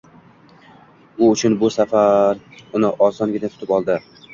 [1.21, 4.05] U uchun bu safar uni osongina tutib oldi.